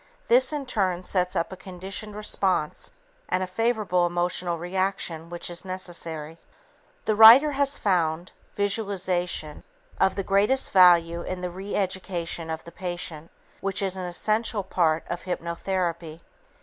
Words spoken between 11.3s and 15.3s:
the re education of the patient, which is an essential part of